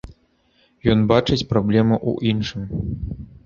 Ён 0.93 1.03
бачыць 1.11 1.47
праблему 1.53 1.95
ў 2.09 2.35
іншым. 2.35 2.69